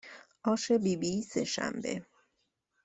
آش 0.43 0.71
بیبی 0.71 1.21
سهشنبه 1.21 2.05